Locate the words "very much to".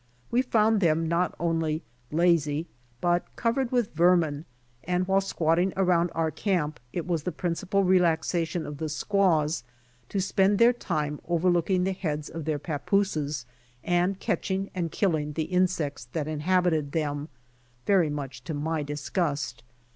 17.85-18.55